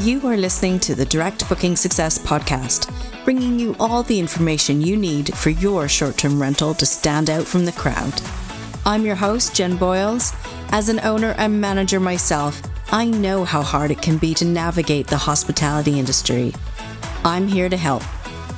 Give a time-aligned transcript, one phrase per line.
[0.00, 2.90] You are listening to the Direct Booking Success podcast,
[3.22, 7.46] bringing you all the information you need for your short term rental to stand out
[7.46, 8.18] from the crowd.
[8.86, 10.32] I'm your host, Jen Boyles.
[10.70, 15.06] As an owner and manager myself, I know how hard it can be to navigate
[15.06, 16.54] the hospitality industry.
[17.22, 18.02] I'm here to help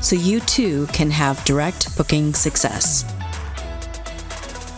[0.01, 3.05] so you too can have direct booking success.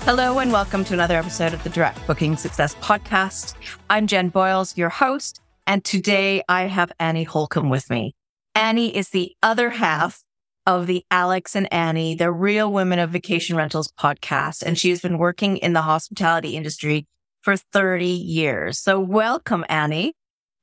[0.05, 3.53] Hello, and welcome to another episode of the Direct Booking Success Podcast.
[3.91, 8.15] I'm Jen Boyles, your host, and today I have Annie Holcombe with me.
[8.55, 10.23] Annie is the other half
[10.67, 14.62] of the Alex and Annie, the Real Women of Vacation Rentals podcast.
[14.62, 17.06] And she has been working in the hospitality industry
[17.43, 18.79] for 30 years.
[18.79, 20.15] So welcome, Annie.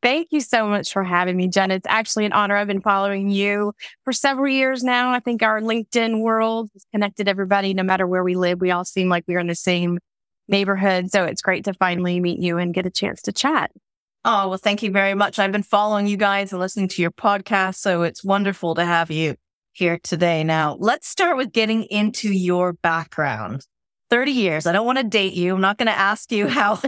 [0.01, 1.69] Thank you so much for having me, Jen.
[1.69, 2.55] It's actually an honor.
[2.55, 5.11] I've been following you for several years now.
[5.11, 8.59] I think our LinkedIn world has connected everybody, no matter where we live.
[8.59, 9.99] We all seem like we're in the same
[10.47, 11.11] neighborhood.
[11.11, 13.69] So it's great to finally meet you and get a chance to chat.
[14.23, 15.39] Oh, well, thank you very much.
[15.39, 17.75] I've been following you guys and listening to your podcast.
[17.75, 19.35] So it's wonderful to have you
[19.71, 20.43] here today.
[20.43, 23.65] Now, let's start with getting into your background.
[24.11, 24.67] 30 years.
[24.67, 25.55] I don't want to date you.
[25.55, 26.81] I'm not going to ask you how,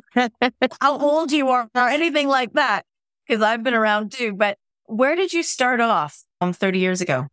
[0.79, 2.85] how old you are or anything like that
[3.25, 4.33] because I've been around too.
[4.33, 7.27] But where did you start off um, 30 years ago?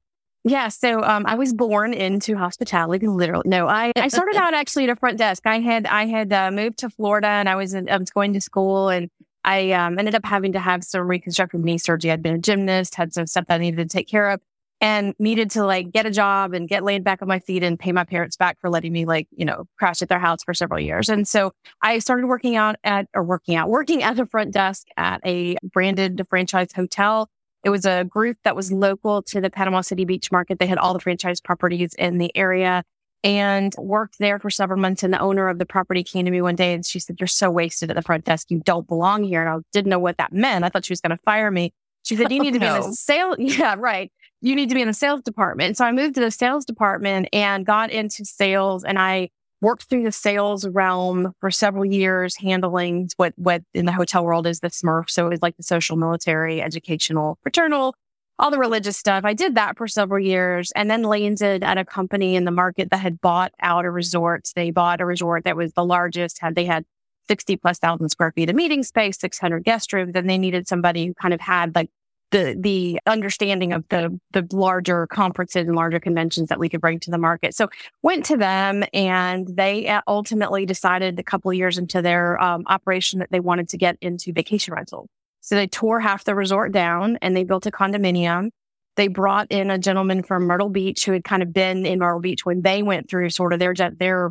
[0.44, 3.06] Yeah, so um, I was born into hospitality.
[3.06, 5.42] Literally, no, I, I started out actually at a front desk.
[5.44, 8.32] I had I had uh, moved to Florida and I was in, I was going
[8.32, 9.10] to school and
[9.44, 12.10] I um, ended up having to have some reconstructive knee surgery.
[12.10, 14.40] I'd been a gymnast, had some stuff that I needed to take care of,
[14.80, 17.78] and needed to like get a job and get laid back on my feet and
[17.78, 20.54] pay my parents back for letting me like you know crash at their house for
[20.54, 21.08] several years.
[21.08, 21.52] And so
[21.82, 25.56] I started working out at or working out working at the front desk at a
[25.62, 27.28] branded franchise hotel.
[27.62, 30.58] It was a group that was local to the Panama City Beach market.
[30.58, 32.84] They had all the franchise properties in the area
[33.22, 35.02] and worked there for several months.
[35.02, 37.26] And the owner of the property came to me one day and she said, You're
[37.26, 38.50] so wasted at the front desk.
[38.50, 39.40] You don't belong here.
[39.40, 40.64] And I didn't know what that meant.
[40.64, 41.72] I thought she was going to fire me.
[42.02, 43.36] She said, You need to be in the sales.
[43.38, 44.10] Yeah, right.
[44.40, 45.76] You need to be in the sales department.
[45.76, 49.28] So I moved to the sales department and got into sales and I
[49.60, 54.46] worked through the sales realm for several years, handling what, what in the hotel world
[54.46, 55.10] is the SMERF.
[55.10, 57.94] So it was like the social, military, educational, fraternal
[58.40, 59.24] all the religious stuff.
[59.24, 62.90] I did that for several years and then landed at a company in the market
[62.90, 64.50] that had bought out a resort.
[64.56, 66.86] They bought a resort that was the largest, had they had
[67.28, 71.06] 60 plus thousand square feet of meeting space, 600 guest rooms, and they needed somebody
[71.06, 71.90] who kind of had like
[72.30, 76.98] the the understanding of the the larger conferences and larger conventions that we could bring
[77.00, 77.54] to the market.
[77.54, 77.68] So
[78.02, 82.64] went to them, and they uh, ultimately decided a couple of years into their um,
[82.66, 85.08] operation that they wanted to get into vacation rental.
[85.40, 88.50] So they tore half the resort down and they built a condominium.
[88.96, 92.20] They brought in a gentleman from Myrtle Beach who had kind of been in Myrtle
[92.20, 94.30] Beach when they went through sort of their their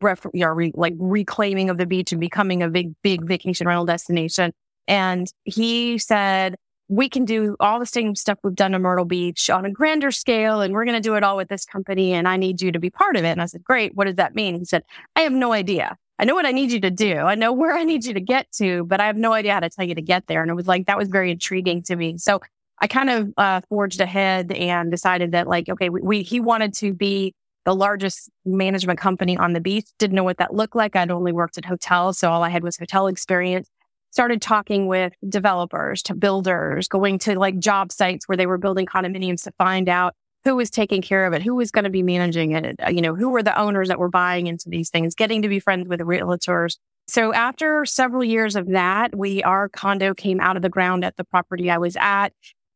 [0.00, 3.66] ref, you know, re, like reclaiming of the beach and becoming a big big vacation
[3.66, 4.52] rental destination.
[4.86, 6.56] And he said,
[6.88, 10.10] "We can do all the same stuff we've done in Myrtle Beach on a grander
[10.10, 12.12] scale, and we're going to do it all with this company.
[12.12, 13.94] And I need you to be part of it." And I said, "Great.
[13.94, 14.82] What does that mean?" He said,
[15.14, 17.16] "I have no idea." I know what I need you to do.
[17.16, 19.60] I know where I need you to get to, but I have no idea how
[19.60, 20.42] to tell you to get there.
[20.42, 22.18] And it was like, that was very intriguing to me.
[22.18, 22.40] So
[22.80, 26.74] I kind of uh, forged ahead and decided that like, okay, we, we, he wanted
[26.74, 27.34] to be
[27.64, 29.86] the largest management company on the beach.
[29.98, 30.96] Didn't know what that looked like.
[30.96, 32.18] I'd only worked at hotels.
[32.18, 33.68] So all I had was hotel experience.
[34.10, 38.86] Started talking with developers to builders, going to like job sites where they were building
[38.86, 40.14] condominiums to find out
[40.44, 43.02] who was taking care of it, who was going to be managing it, uh, you
[43.02, 45.88] know, who were the owners that were buying into these things, getting to be friends
[45.88, 46.76] with the realtors.
[47.08, 51.16] So after several years of that, we our condo came out of the ground at
[51.16, 52.32] the property I was at.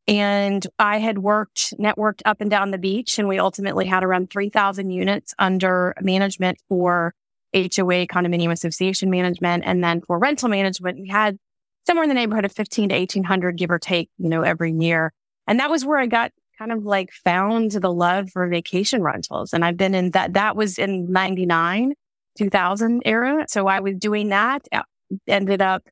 [0.09, 4.31] And I had worked, networked up and down the beach, and we ultimately had around
[4.31, 7.15] 3,000 units under management for
[7.55, 9.63] HOA condominium association management.
[9.65, 11.39] And then for rental management, we had
[11.87, 15.13] somewhere in the neighborhood of 15 to 1800, give or take, you know, every year.
[15.47, 19.53] And that was where I got kind of like found the love for vacation rentals.
[19.53, 21.95] And I've been in that, that was in 99,
[22.39, 23.47] 2000 era.
[23.49, 24.83] So I was doing that, uh,
[25.27, 25.83] ended up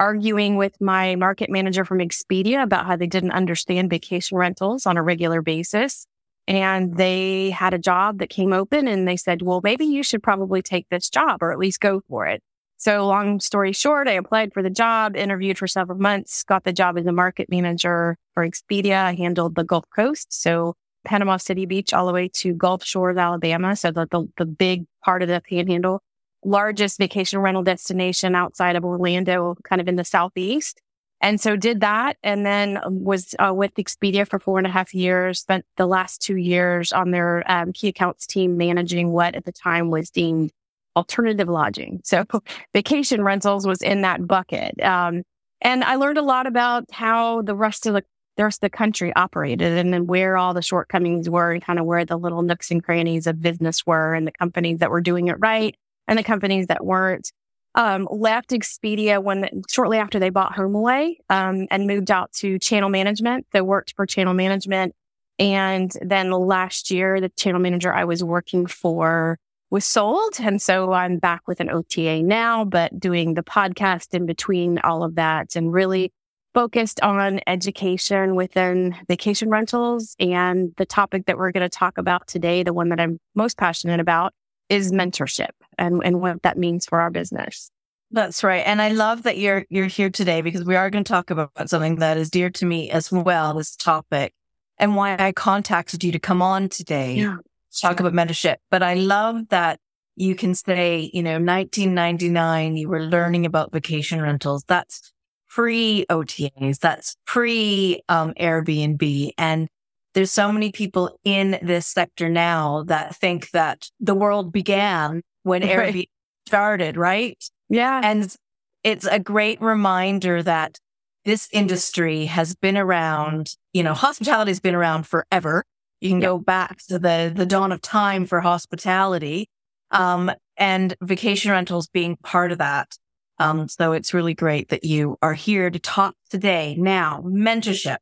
[0.00, 4.96] arguing with my market manager from Expedia about how they didn't understand vacation rentals on
[4.96, 6.06] a regular basis.
[6.46, 10.22] And they had a job that came open and they said, well, maybe you should
[10.22, 12.42] probably take this job or at least go for it.
[12.84, 16.72] So long story short, I applied for the job, interviewed for several months, got the
[16.72, 19.02] job as a market manager for Expedia.
[19.04, 20.26] I handled the Gulf Coast.
[20.42, 23.74] So Panama City Beach all the way to Gulf Shores, Alabama.
[23.74, 26.02] So the, the, the big part of the panhandle,
[26.44, 30.78] largest vacation rental destination outside of Orlando, kind of in the Southeast.
[31.22, 34.92] And so did that and then was uh, with Expedia for four and a half
[34.92, 39.46] years, spent the last two years on their um, key accounts team managing what at
[39.46, 40.52] the time was deemed
[40.96, 42.00] alternative lodging.
[42.04, 42.24] So
[42.74, 44.80] vacation rentals was in that bucket.
[44.82, 45.22] Um,
[45.60, 48.04] and I learned a lot about how the rest of the,
[48.36, 51.78] the rest of the country operated and then where all the shortcomings were and kind
[51.78, 55.00] of where the little nooks and crannies of business were and the companies that were
[55.00, 55.76] doing it right
[56.06, 57.32] and the companies that weren't.
[57.76, 62.88] Um, left Expedia when shortly after they bought HomeAway um, and moved out to channel
[62.88, 63.48] management.
[63.52, 64.94] They worked for channel management.
[65.40, 69.40] And then last year, the channel manager I was working for
[69.74, 70.38] was sold.
[70.38, 75.02] And so I'm back with an OTA now, but doing the podcast in between all
[75.02, 76.12] of that and really
[76.54, 80.14] focused on education within vacation rentals.
[80.20, 83.58] And the topic that we're going to talk about today, the one that I'm most
[83.58, 84.32] passionate about
[84.68, 87.72] is mentorship and, and what that means for our business.
[88.12, 88.62] That's right.
[88.64, 91.68] And I love that you're you're here today because we are going to talk about
[91.68, 94.34] something that is dear to me as well, this topic,
[94.78, 97.16] and why I contacted you to come on today.
[97.16, 97.38] Yeah
[97.80, 99.78] talk about mentorship, but I love that
[100.16, 104.64] you can say, you know, 1999, you were learning about vacation rentals.
[104.66, 105.12] That's
[105.48, 106.78] pre OTAs.
[106.78, 109.30] That's pre um, Airbnb.
[109.36, 109.68] And
[110.14, 115.62] there's so many people in this sector now that think that the world began when
[115.62, 115.94] right.
[115.94, 116.08] Airbnb
[116.46, 117.42] started, right?
[117.68, 118.00] Yeah.
[118.02, 118.34] And
[118.82, 120.78] it's a great reminder that
[121.24, 125.64] this industry has been around, you know, hospitality has been around forever.
[126.04, 129.48] You can go back to the, the dawn of time for hospitality.
[129.90, 132.94] Um, and vacation rentals being part of that.
[133.38, 136.76] Um, so it's really great that you are here to talk today.
[136.78, 137.96] Now, mentorship.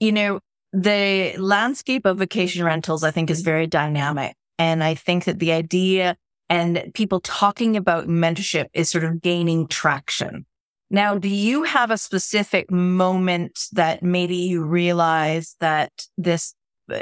[0.00, 0.40] You know,
[0.72, 4.34] the landscape of vacation rentals, I think is very dynamic.
[4.58, 6.16] And I think that the idea
[6.48, 10.46] and people talking about mentorship is sort of gaining traction.
[10.90, 16.54] Now, do you have a specific moment that maybe you realize that this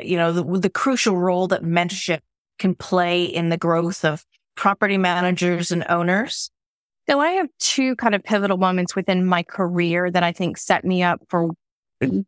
[0.02, 2.20] you know, the, the crucial role that mentorship
[2.58, 4.24] can play in the growth of
[4.56, 6.50] property managers and owners?
[7.08, 10.84] So I have two kind of pivotal moments within my career that I think set
[10.84, 11.50] me up for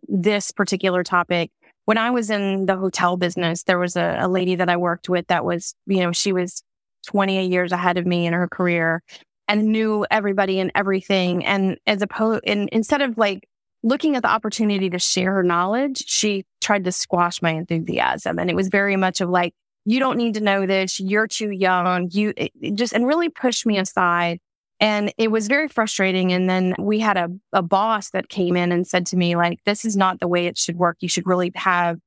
[0.09, 1.51] this particular topic.
[1.85, 5.09] When I was in the hotel business, there was a, a lady that I worked
[5.09, 6.63] with that was, you know, she was
[7.07, 9.03] 28 years ahead of me in her career
[9.49, 11.45] and knew everybody and everything.
[11.45, 13.49] And as opposed, and instead of like
[13.83, 18.39] looking at the opportunity to share her knowledge, she tried to squash my enthusiasm.
[18.39, 19.55] And it was very much of like,
[19.85, 21.01] you don't need to know this.
[21.01, 22.09] You're too young.
[22.13, 22.33] You
[22.75, 24.39] just, and really pushed me aside.
[24.81, 26.33] And it was very frustrating.
[26.33, 29.61] And then we had a, a boss that came in and said to me, like,
[29.65, 30.97] this is not the way it should work.
[31.01, 31.99] You should really have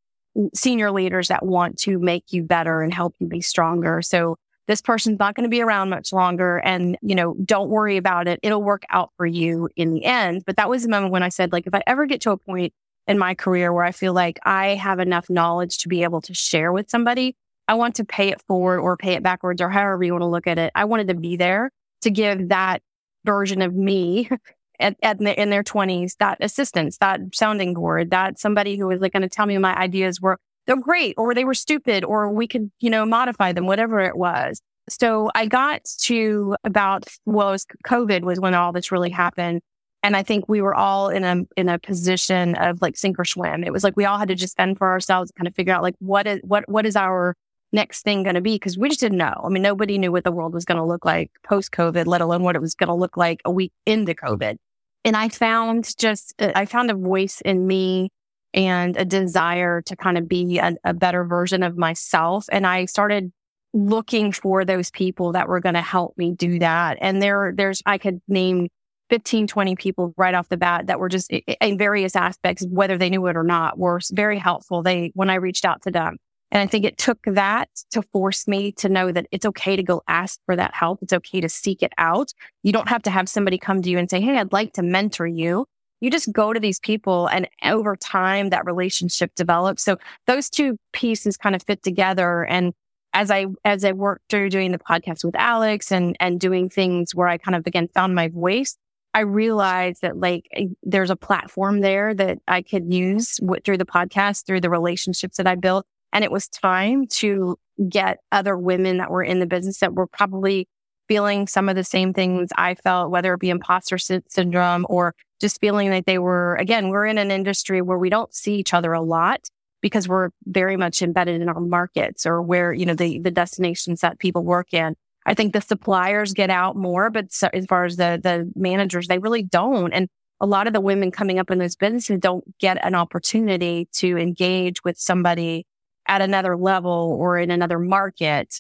[0.53, 4.01] senior leaders that want to make you better and help you be stronger.
[4.01, 4.37] So
[4.67, 8.27] this person's not going to be around much longer and you know don't worry about
[8.27, 11.23] it it'll work out for you in the end but that was the moment when
[11.23, 12.73] i said like if i ever get to a point
[13.07, 16.33] in my career where i feel like i have enough knowledge to be able to
[16.33, 17.35] share with somebody
[17.67, 20.27] i want to pay it forward or pay it backwards or however you want to
[20.27, 21.71] look at it i wanted to be there
[22.01, 22.81] to give that
[23.25, 24.29] version of me
[24.79, 28.99] at, at the, in their 20s that assistance that sounding board that somebody who was
[28.99, 32.31] like going to tell me my ideas were they're great or they were stupid or
[32.31, 34.61] we could, you know, modify them, whatever it was.
[34.89, 39.61] So I got to about, well, was COVID was when all this really happened.
[40.05, 43.25] And I think we were all in a, in a position of like sink or
[43.25, 43.63] swim.
[43.63, 45.81] It was like we all had to just fend for ourselves, kind of figure out
[45.81, 47.35] like what is, what, what is our
[47.73, 48.59] next thing going to be?
[48.59, 49.41] Cause we just didn't know.
[49.43, 52.21] I mean, nobody knew what the world was going to look like post COVID, let
[52.21, 54.57] alone what it was going to look like a week into COVID.
[55.05, 58.11] And I found just, uh, I found a voice in me
[58.53, 62.45] and a desire to kind of be a, a better version of myself.
[62.51, 63.33] And I started
[63.73, 66.99] looking for those people that were going to help me do that.
[67.01, 68.67] And there, there's, I could name
[69.09, 73.09] 15, 20 people right off the bat that were just in various aspects, whether they
[73.09, 74.81] knew it or not, were very helpful.
[74.81, 76.17] They, when I reached out to them.
[76.51, 79.83] And I think it took that to force me to know that it's okay to
[79.83, 80.99] go ask for that help.
[81.01, 82.31] It's okay to seek it out.
[82.63, 84.83] You don't have to have somebody come to you and say, Hey, I'd like to
[84.83, 85.65] mentor you.
[86.01, 89.83] you just go to these people and over time that relationship develops.
[89.83, 89.97] So
[90.27, 92.45] those two pieces kind of fit together.
[92.45, 92.73] And
[93.13, 97.15] as I, as I worked through doing the podcast with Alex and, and doing things
[97.15, 98.77] where I kind of again found my voice,
[99.15, 103.85] I realized that like eh, there's a platform there that I could use through the
[103.85, 105.85] podcast, through the relationships that I built.
[106.11, 107.57] And it was time to
[107.89, 110.67] get other women that were in the business that were probably
[111.07, 115.15] feeling some of the same things I felt, whether it be imposter sy- syndrome or
[115.39, 118.73] just feeling like they were, again, we're in an industry where we don't see each
[118.73, 119.47] other a lot
[119.81, 124.01] because we're very much embedded in our markets or where, you know, the, the destinations
[124.01, 124.95] that people work in.
[125.25, 129.07] I think the suppliers get out more, but so, as far as the, the managers,
[129.07, 129.91] they really don't.
[129.91, 130.07] And
[130.39, 134.17] a lot of the women coming up in those businesses don't get an opportunity to
[134.17, 135.65] engage with somebody
[136.07, 138.59] at another level or in another market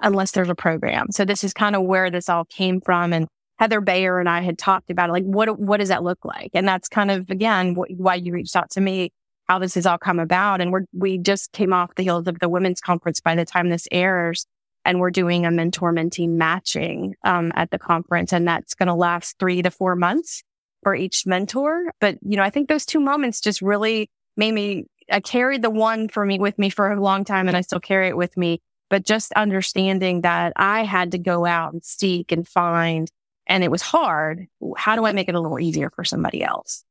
[0.00, 1.06] unless there's a program.
[1.10, 3.12] So this is kind of where this all came from.
[3.12, 3.28] And
[3.58, 6.50] Heather Bayer and I had talked about it, like, what, what does that look like?
[6.54, 9.10] And that's kind of, again, wh- why you reached out to me,
[9.46, 10.60] how this has all come about.
[10.60, 13.68] And we're, we just came off the heels of the women's conference by the time
[13.68, 14.46] this airs.
[14.84, 18.32] And we're doing a mentor mentee matching, um, at the conference.
[18.32, 20.42] And that's going to last three to four months
[20.82, 21.92] for each mentor.
[22.00, 25.70] But, you know, I think those two moments just really made me, I carried the
[25.70, 28.36] one for me with me for a long time and I still carry it with
[28.36, 28.60] me
[28.92, 33.10] but just understanding that I had to go out and seek and find,
[33.46, 34.48] and it was hard.
[34.76, 36.84] How do I make it a little easier for somebody else?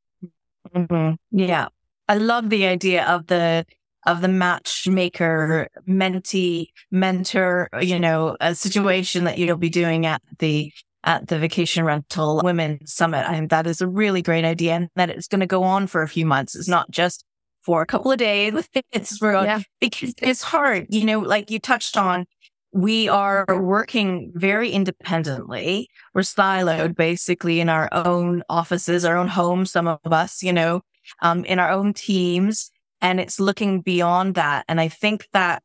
[0.76, 1.14] Mm-hmm.
[1.30, 1.68] Yeah.
[2.10, 3.68] I love the idea of the,
[4.06, 10.72] of the matchmaker, mentee, mentor, you know, a situation that you'll be doing at the,
[11.04, 13.28] at the vacation rental women summit.
[13.28, 15.88] I think that is a really great idea and that it's going to go on
[15.88, 16.56] for a few months.
[16.56, 17.26] It's not just
[17.64, 18.54] for a couple of days.
[18.92, 19.62] It's yeah.
[19.80, 22.26] because it's hard, you know, like you touched on.
[22.74, 25.90] We are working very independently.
[26.14, 30.82] We're siloed basically in our own offices, our own homes, some of us, you know,
[31.22, 32.72] um, in our own teams.
[33.02, 34.66] And it's looking beyond that.
[34.68, 35.64] And I think that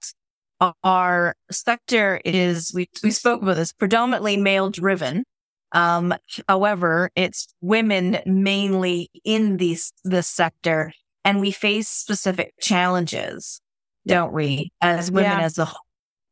[0.82, 5.24] our sector is, we, we spoke about this, predominantly male driven.
[5.72, 6.14] Um,
[6.48, 10.92] however, it's women mainly in these, this sector
[11.24, 13.60] and we face specific challenges,
[14.06, 15.44] don't we, as women yeah.
[15.44, 15.80] as a whole?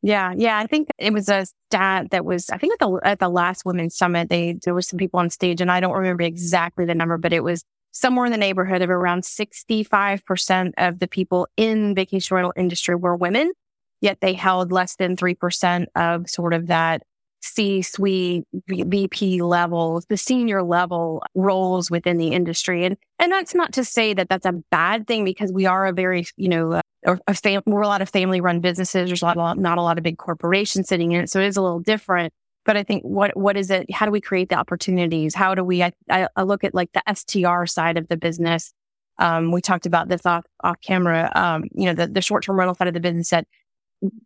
[0.01, 0.57] Yeah, yeah.
[0.57, 3.65] I think it was a stat that was, I think at the at the last
[3.65, 6.95] women's summit, they there was some people on stage, and I don't remember exactly the
[6.95, 7.63] number, but it was
[7.95, 12.53] somewhere in the neighborhood of around sixty five percent of the people in vacation rental
[12.55, 13.51] industry were women,
[14.01, 17.01] yet they held less than three percent of sort of that
[17.41, 22.85] C suite, VP levels, the senior level roles within the industry.
[22.85, 25.93] And, and that's not to say that that's a bad thing because we are a
[25.93, 29.09] very, you know, uh, a fam- we're a lot of family run businesses.
[29.09, 31.29] There's a lot, not a lot of big corporations sitting in it.
[31.29, 32.33] So it is a little different.
[32.65, 33.91] But I think what, what is it?
[33.91, 35.35] How do we create the opportunities?
[35.35, 38.73] How do we, I, I, look at like the STR side of the business.
[39.19, 41.31] Um, we talked about this off, off camera.
[41.35, 43.47] Um, you know, the, the short term rental side of the business that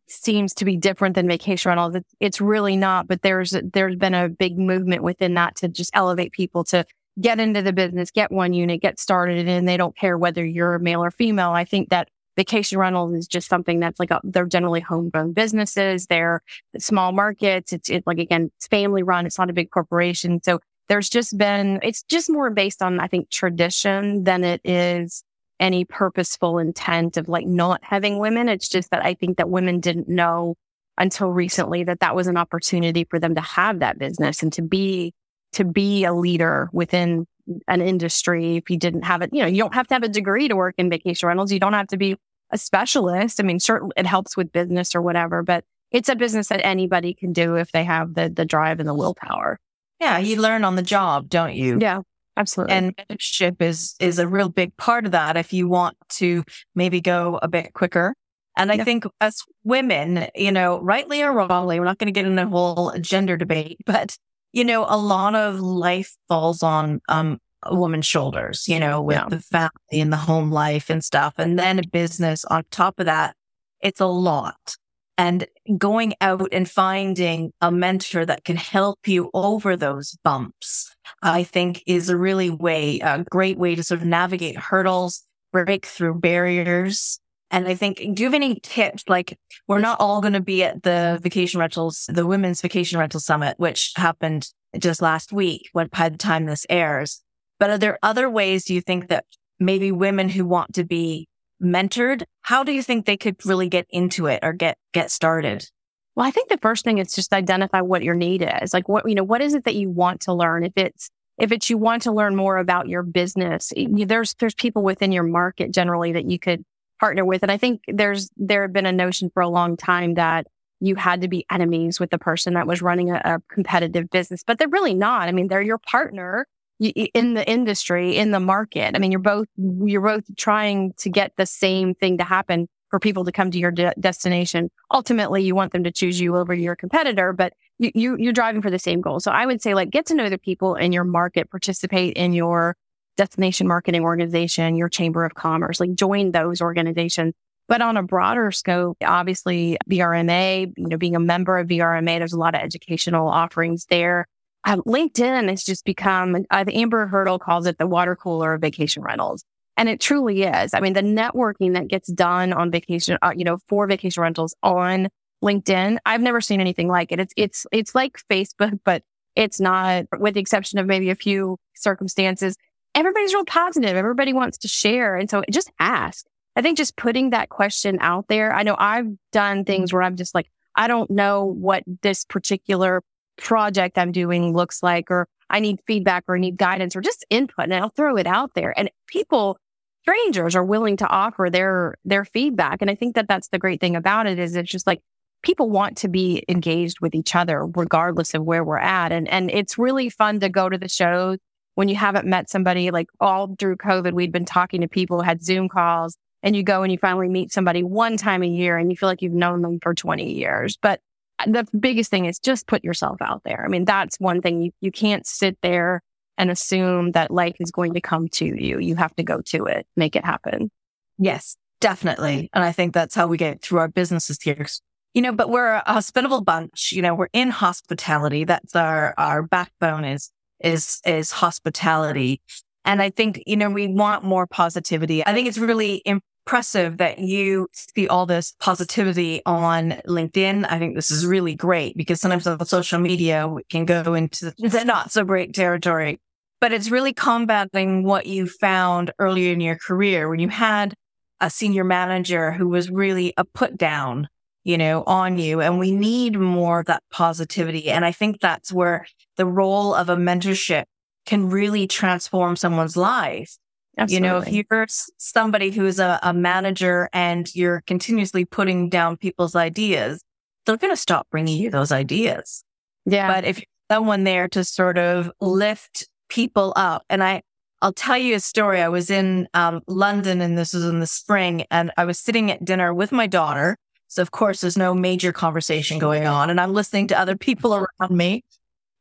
[0.07, 1.95] seems to be different than vacation rentals.
[1.95, 5.91] It's, it's really not, but there's, there's been a big movement within that to just
[5.93, 6.85] elevate people to
[7.19, 10.79] get into the business, get one unit, get started, and they don't care whether you're
[10.79, 11.51] male or female.
[11.51, 16.05] I think that vacation rentals is just something that's like a, they're generally homegrown businesses.
[16.05, 16.41] They're
[16.77, 17.73] small markets.
[17.73, 19.25] It's, it's like again, it's family run.
[19.25, 20.41] It's not a big corporation.
[20.41, 25.21] So there's just been it's just more based on I think tradition than it is
[25.59, 28.47] any purposeful intent of like not having women.
[28.47, 30.55] It's just that I think that women didn't know
[30.97, 34.61] until recently that that was an opportunity for them to have that business and to
[34.61, 35.13] be,
[35.51, 37.25] to be a leader within
[37.67, 38.55] an industry.
[38.55, 40.55] If you didn't have it, you know, you don't have to have a degree to
[40.55, 41.51] work in vacation rentals.
[41.51, 42.15] You don't have to be
[42.51, 43.39] a specialist.
[43.39, 47.13] I mean, certainly it helps with business or whatever, but it's a business that anybody
[47.13, 49.59] can do if they have the, the drive and the willpower.
[49.99, 50.17] Yeah.
[50.17, 51.79] You learn on the job, don't you?
[51.79, 52.01] Yeah.
[52.37, 52.75] Absolutely.
[52.75, 57.01] And mentorship is, is a real big part of that if you want to maybe
[57.01, 58.13] go a bit quicker.
[58.55, 58.83] And I yeah.
[58.83, 62.47] think as women, you know, rightly or wrongly, we're not going to get in a
[62.47, 64.17] whole gender debate, but
[64.53, 69.17] you know, a lot of life falls on, um, a woman's shoulders, you know, with
[69.17, 69.27] yeah.
[69.29, 71.33] the family and the home life and stuff.
[71.37, 73.35] And then a business on top of that.
[73.81, 74.77] It's a lot
[75.19, 75.45] and
[75.77, 81.83] going out and finding a mentor that can help you over those bumps, I think
[81.85, 87.19] is a really way, a great way to sort of navigate hurdles, break through barriers.
[87.51, 89.03] And I think, do you have any tips?
[89.09, 89.37] Like,
[89.67, 93.55] we're not all going to be at the vacation rentals, the women's vacation rental summit,
[93.59, 94.47] which happened
[94.77, 97.21] just last week when by the time this airs.
[97.59, 99.25] But are there other ways do you think that
[99.59, 101.27] maybe women who want to be
[101.61, 105.69] mentored, how do you think they could really get into it or get get started?
[106.15, 108.73] Well, I think the first thing is just identify what your need is.
[108.73, 110.63] Like what, you know, what is it that you want to learn?
[110.63, 114.83] If it's if it's you want to learn more about your business, there's there's people
[114.83, 116.63] within your market generally that you could
[116.99, 117.43] partner with.
[117.43, 120.47] And I think there's there had been a notion for a long time that
[120.81, 124.43] you had to be enemies with the person that was running a, a competitive business,
[124.45, 125.27] but they're really not.
[125.27, 126.47] I mean, they're your partner
[126.79, 128.95] in the industry, in the market.
[128.95, 132.99] I mean, you're both you're both trying to get the same thing to happen for
[132.99, 134.69] people to come to your de- destination.
[134.91, 138.61] Ultimately, you want them to choose you over your competitor, but you, you you're driving
[138.61, 139.19] for the same goal.
[139.19, 142.33] So I would say like get to know the people in your market, participate in
[142.33, 142.75] your
[143.17, 147.33] destination marketing organization, your chamber of commerce, like join those organizations.
[147.67, 152.33] But on a broader scope, obviously VRMA, you know, being a member of VRMA, there's
[152.33, 154.25] a lot of educational offerings there.
[154.65, 158.61] Uh, LinkedIn has just become, uh, the Amber Hurdle calls it the water cooler of
[158.61, 159.43] vacation rentals.
[159.77, 160.73] And it truly is.
[160.73, 164.53] I mean, the networking that gets done on vacation, uh, you know, for vacation rentals
[164.61, 165.07] on
[165.41, 167.19] LinkedIn, I've never seen anything like it.
[167.19, 169.03] It's, it's, it's like Facebook, but
[169.35, 172.57] it's not, with the exception of maybe a few circumstances
[172.95, 173.95] everybody's real positive.
[173.95, 175.15] Everybody wants to share.
[175.15, 176.25] And so just ask.
[176.55, 178.53] I think just putting that question out there.
[178.53, 183.01] I know I've done things where I'm just like, I don't know what this particular
[183.41, 187.25] project I'm doing looks like, or I need feedback or I need guidance or just
[187.29, 188.73] input and I'll throw it out there.
[188.77, 189.57] And people,
[190.03, 192.81] strangers are willing to offer their, their feedback.
[192.81, 195.01] And I think that that's the great thing about it is it's just like
[195.41, 199.11] people want to be engaged with each other regardless of where we're at.
[199.11, 201.37] And, and it's really fun to go to the shows
[201.75, 205.41] when you haven't met somebody, like all through COVID, we'd been talking to people, had
[205.41, 208.91] Zoom calls, and you go and you finally meet somebody one time a year and
[208.91, 210.77] you feel like you've known them for 20 years.
[210.81, 210.99] But
[211.45, 213.63] the biggest thing is just put yourself out there.
[213.65, 216.01] I mean, that's one thing you, you can't sit there
[216.37, 218.79] and assume that life is going to come to you.
[218.79, 220.71] You have to go to it, make it happen.
[221.17, 222.49] Yes, definitely.
[222.53, 224.65] And I think that's how we get through our businesses here.
[225.13, 226.91] You know, but we're a hospitable bunch.
[226.91, 228.45] You know, we're in hospitality.
[228.45, 232.41] That's our, our backbone is is, is hospitality.
[232.85, 235.25] And I think, you know, we want more positivity.
[235.25, 236.01] I think it's really
[236.49, 240.65] impressive that you see all this positivity on LinkedIn.
[240.67, 244.45] I think this is really great because sometimes on social media, we can go into
[244.57, 246.19] the not so great territory,
[246.59, 250.95] but it's really combating what you found earlier in your career when you had
[251.39, 254.27] a senior manager who was really a put down
[254.63, 255.61] you know, on you.
[255.61, 257.89] And we need more of that positivity.
[257.89, 259.05] And I think that's where
[259.37, 260.83] the role of a mentorship
[261.25, 263.57] can really transform someone's life.
[263.97, 264.27] Absolutely.
[264.27, 269.55] You know, if you're somebody who's a, a manager and you're continuously putting down people's
[269.55, 270.23] ideas,
[270.65, 272.63] they're going to stop bringing you those ideas.
[273.05, 273.27] Yeah.
[273.27, 277.41] But if you're someone there to sort of lift people up, and I,
[277.81, 278.81] I'll tell you a story.
[278.81, 282.51] I was in um, London and this was in the spring and I was sitting
[282.51, 283.77] at dinner with my daughter
[284.09, 287.75] so of course, there's no major conversation going on, and I'm listening to other people
[287.75, 288.43] around me.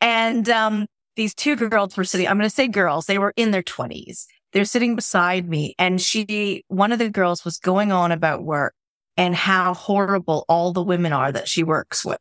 [0.03, 2.29] And um, these two girls were sitting.
[2.29, 3.07] I'm going to say girls.
[3.07, 4.27] They were in their 20s.
[4.59, 8.75] They're sitting beside me, and she, one of the girls, was going on about work
[9.17, 12.19] and how horrible all the women are that she works with.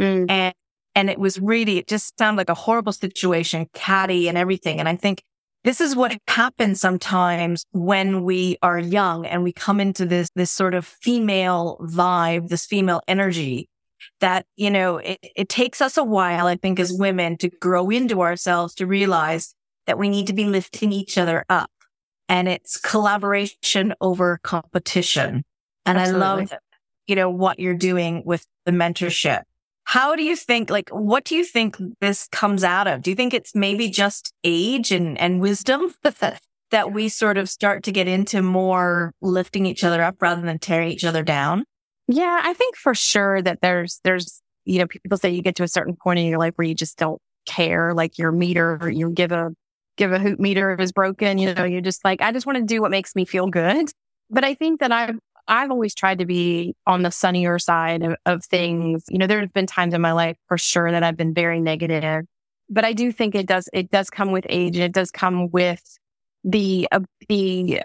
[0.00, 0.24] Mm.
[0.30, 0.54] And
[0.94, 4.80] and it was really, it just sounded like a horrible situation, catty and everything.
[4.80, 5.22] And I think
[5.64, 10.50] this is what happens sometimes when we are young and we come into this, this
[10.50, 13.68] sort of female vibe, this female energy
[14.20, 17.90] that, you know, it, it takes us a while, I think, as women to grow
[17.90, 19.54] into ourselves to realize
[19.86, 21.70] that we need to be lifting each other up
[22.28, 25.44] and it's collaboration over competition.
[25.84, 26.24] And Absolutely.
[26.24, 26.52] I love,
[27.06, 29.42] you know, what you're doing with the mentorship.
[29.84, 33.02] How do you think, like, what do you think this comes out of?
[33.02, 35.94] Do you think it's maybe just age and, and wisdom
[36.70, 40.58] that we sort of start to get into more lifting each other up rather than
[40.58, 41.64] tearing each other down?
[42.08, 45.62] Yeah, I think for sure that there's, there's, you know, people say you get to
[45.62, 49.10] a certain point in your life where you just don't care, like your meter, you
[49.10, 49.50] give a,
[49.96, 52.64] give a hoot meter is broken, you know, you're just like, I just want to
[52.64, 53.90] do what makes me feel good.
[54.30, 55.16] But I think that I've
[55.48, 59.04] I've always tried to be on the sunnier side of, of things.
[59.08, 61.60] You know, there have been times in my life for sure that I've been very
[61.60, 62.24] negative,
[62.68, 65.50] but I do think it does, it does come with age and it does come
[65.50, 65.98] with
[66.42, 67.82] the, uh, the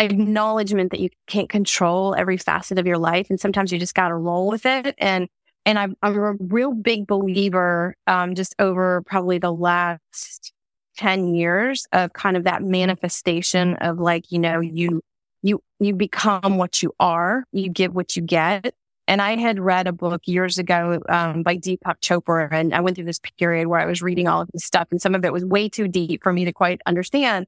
[0.00, 3.28] acknowledgement that you can't control every facet of your life.
[3.30, 4.94] And sometimes you just got to roll with it.
[4.98, 5.28] And,
[5.64, 10.52] and I'm, I'm a real big believer, um, just over probably the last
[10.98, 15.00] 10 years of kind of that manifestation of like, you know, you,
[15.42, 18.74] you you become what you are you give what you get.
[19.06, 22.96] And i had read a book years ago um, by deepak chopra and i went
[22.96, 25.32] through this period where i was reading all of this stuff and some of it
[25.32, 27.46] was way too deep for me to quite understand.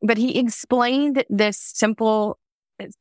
[0.00, 2.38] But he explained this simple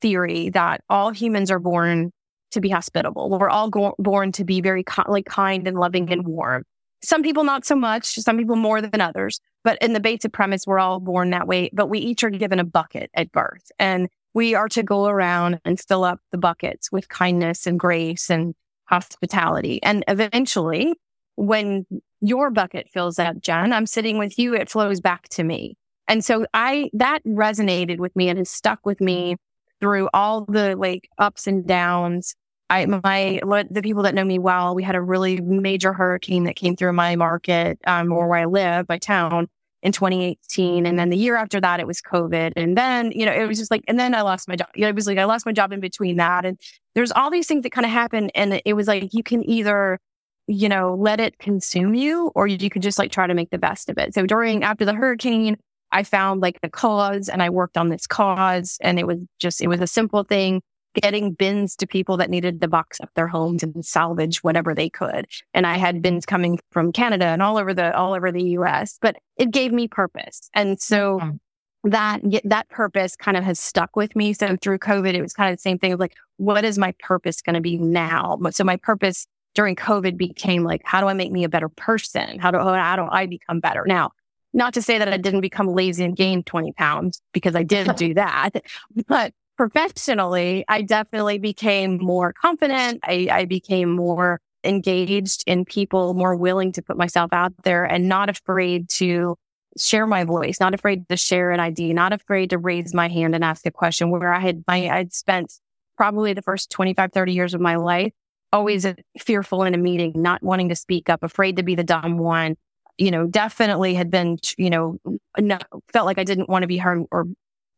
[0.01, 2.11] theory that all humans are born
[2.51, 3.29] to be hospitable.
[3.29, 6.63] We're all go- born to be very like kind and loving and warm
[7.03, 9.39] some people not so much, some people more than others.
[9.63, 12.59] But in the basic premise, we're all born that way, but we each are given
[12.59, 16.91] a bucket at birth and we are to go around and fill up the buckets
[16.91, 19.81] with kindness and grace and hospitality.
[19.83, 20.95] And eventually,
[21.35, 21.85] when
[22.19, 25.75] your bucket fills up, Jen, I'm sitting with you, it flows back to me.
[26.07, 29.37] And so I, that resonated with me and has stuck with me
[29.79, 32.35] through all the like ups and downs.
[32.73, 36.55] I, my, the people that know me well, we had a really major hurricane that
[36.55, 39.47] came through my market, um, or where I live, my town
[39.83, 40.87] in 2018.
[40.87, 42.53] And then the year after that, it was COVID.
[42.55, 44.69] And then, you know, it was just like, and then I lost my job.
[44.75, 46.45] You know, it was like, I lost my job in between that.
[46.45, 46.57] And
[46.95, 48.31] there's all these things that kind of happen.
[48.33, 49.99] And it was like, you can either,
[50.47, 53.59] you know, let it consume you or you could just like try to make the
[53.59, 54.15] best of it.
[54.15, 55.57] So during, after the hurricane,
[55.91, 59.61] I found like the cause and I worked on this cause and it was just,
[59.61, 60.61] it was a simple thing
[60.93, 64.89] getting bins to people that needed to box up their homes and salvage whatever they
[64.89, 65.27] could.
[65.53, 68.97] And I had bins coming from Canada and all over the, all over the US,
[69.01, 70.49] but it gave me purpose.
[70.53, 71.89] And so mm-hmm.
[71.89, 74.33] that, that purpose kind of has stuck with me.
[74.33, 76.93] So through COVID, it was kind of the same thing of like, what is my
[76.99, 78.37] purpose going to be now?
[78.51, 82.39] So my purpose during COVID became like, how do I make me a better person?
[82.39, 83.83] How do, how do I become better?
[83.85, 84.11] Now,
[84.53, 87.95] not to say that I didn't become lazy and gain 20 pounds because I did
[87.95, 88.51] do that,
[89.07, 92.99] but professionally, I definitely became more confident.
[93.03, 98.07] I, I became more engaged in people, more willing to put myself out there and
[98.07, 99.35] not afraid to
[99.77, 103.35] share my voice, not afraid to share an idea, not afraid to raise my hand
[103.35, 105.53] and ask a question where I had my, I'd spent
[105.97, 108.13] probably the first 25, 30 years of my life
[108.51, 108.85] always
[109.19, 112.55] fearful in a meeting, not wanting to speak up, afraid to be the dumb one,
[112.97, 114.97] you know, definitely had been, you know,
[115.39, 115.57] no,
[115.91, 117.25] felt like I didn't want to be heard or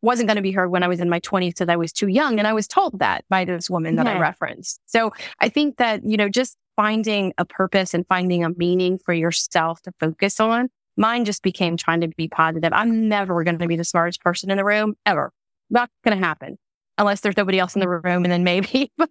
[0.02, 2.08] wasn't going to be heard when I was in my 20s because I was too
[2.08, 2.38] young.
[2.38, 4.16] And I was told that by this woman that yeah.
[4.16, 4.80] I referenced.
[4.86, 9.14] So I think that, you know, just finding a purpose and finding a meaning for
[9.14, 10.68] yourself to focus on.
[10.96, 12.72] Mine just became trying to be positive.
[12.72, 15.32] I'm never going to be the smartest person in the room ever.
[15.68, 16.58] Not going to happen
[16.98, 18.24] unless there's nobody else in the room.
[18.24, 19.10] And then maybe, but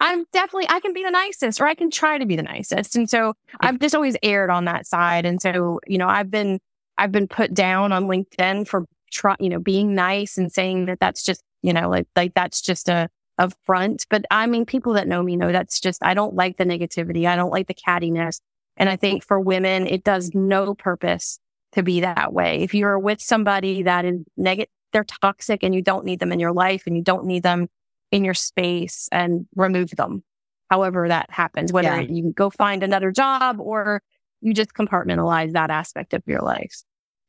[0.00, 2.96] I'm definitely, I can be the nicest or I can try to be the nicest.
[2.96, 5.26] And so I've just always aired on that side.
[5.26, 6.60] And so, you know, I've been,
[6.96, 11.00] I've been put down on LinkedIn for try, you know, being nice and saying that
[11.00, 14.06] that's just, you know, like, like that's just a, a front.
[14.10, 17.26] But I mean, people that know me know that's just, I don't like the negativity.
[17.26, 18.40] I don't like the cattiness.
[18.76, 21.38] And I think for women, it does no purpose
[21.72, 22.62] to be that way.
[22.62, 26.40] If you're with somebody that is negative, they're toxic and you don't need them in
[26.40, 27.68] your life and you don't need them
[28.10, 30.24] in your space and remove them.
[30.68, 32.08] However that happens, whether yeah.
[32.08, 34.02] you go find another job or
[34.40, 36.82] you just compartmentalize that aspect of your life.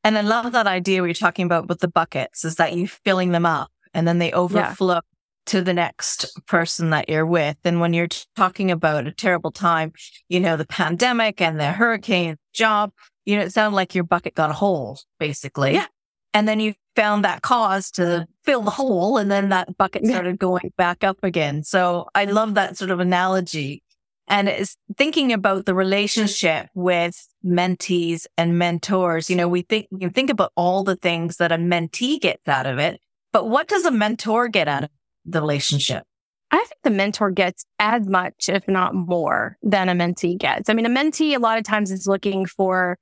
[0.04, 2.88] And I love that idea we are talking about with the buckets is that you're
[2.88, 5.00] filling them up and then they overflow yeah.
[5.48, 7.58] to the next person that you're with.
[7.64, 9.94] And when you're talking about a terrible time,
[10.28, 12.92] you know, the pandemic and the hurricane job,
[13.26, 15.74] you know, it sounded like your bucket got a hole, basically.
[15.74, 15.88] Yeah.
[16.34, 20.40] And then you found that cause to fill the hole and then that bucket started
[20.40, 21.64] going back up again.
[21.64, 23.84] So I love that sort of analogy
[24.32, 29.30] and it's thinking about the relationship with mentees and mentors.
[29.30, 32.66] You know, we think, you think about all the things that a mentee gets out
[32.66, 33.02] of it,
[33.34, 34.90] but what does a mentor get out of
[35.26, 36.04] the relationship?
[36.50, 40.70] I think the mentor gets as much, if not more, than a mentee gets.
[40.70, 42.98] I mean, a mentee a lot of times is looking for,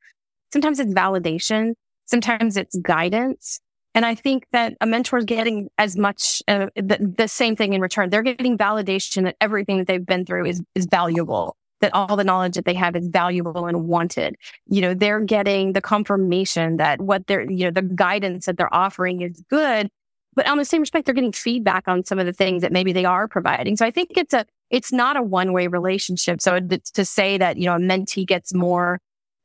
[0.51, 1.73] sometimes it's validation,
[2.05, 3.59] sometimes it's guidance,
[3.95, 7.73] and I think that a mentor is getting as much uh, the, the, same thing
[7.73, 8.09] in return.
[8.09, 11.55] They're getting validation that everything that they've been through is is valuable.
[11.81, 14.35] That all the knowledge that they have is valuable and wanted.
[14.67, 18.73] You know, they're getting the confirmation that what they're, you know, the guidance that they're
[18.73, 19.89] offering is good.
[20.35, 22.91] But on the same respect, they're getting feedback on some of the things that maybe
[22.91, 23.77] they are providing.
[23.77, 26.41] So I think it's a, it's not a one way relationship.
[26.41, 28.99] So to say that, you know, a mentee gets more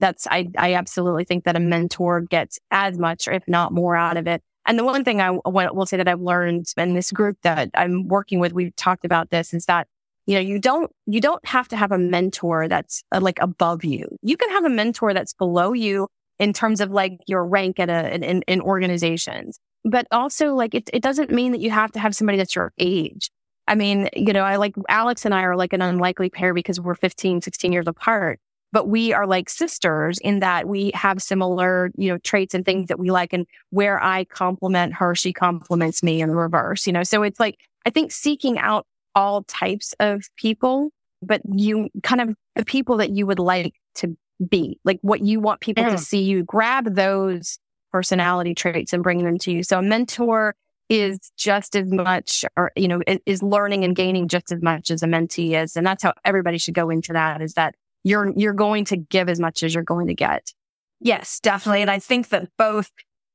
[0.05, 4.19] that's I I absolutely think that a mentor gets as much, if not more, out
[4.19, 4.43] of it.
[4.67, 8.07] And the one thing I will say that I've learned in this group that I'm
[8.07, 9.89] working with, we've talked about this, is that
[10.27, 13.83] you know you don't you don't have to have a mentor that's uh, like above
[13.83, 14.07] you.
[14.21, 17.89] You can have a mentor that's below you in terms of like your rank at
[17.89, 21.99] a in, in organizations, but also like it it doesn't mean that you have to
[21.99, 23.31] have somebody that's your age.
[23.67, 26.79] I mean, you know, I like Alex and I are like an unlikely pair because
[26.79, 28.39] we're 15, 16 years apart
[28.75, 32.89] but we are like sisters in that we have similar, you know, traits and things
[32.89, 33.33] that we like.
[33.33, 37.05] And where I compliment her, she compliments me in the reverse, you know?
[37.05, 38.85] So it's like, I think seeking out
[39.15, 40.91] all types of people,
[41.23, 44.17] but you kind of the people that you would like to
[44.51, 45.93] be, like what you want people mm.
[45.93, 47.61] to see you, grab those
[47.93, 49.63] personality traits and bring them to you.
[49.63, 50.57] So a mentor
[50.89, 55.03] is just as much or you know is learning and gaining just as much as
[55.03, 58.53] a mentee is and that's how everybody should go into that is that you're, you're
[58.53, 60.53] going to give as much as you're going to get.
[61.01, 61.83] Yes, definitely.
[61.83, 62.91] And I think that both